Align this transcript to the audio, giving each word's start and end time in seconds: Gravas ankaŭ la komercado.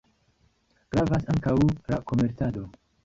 Gravas 0.95 1.29
ankaŭ 1.35 1.55
la 1.95 2.01
komercado. 2.13 2.65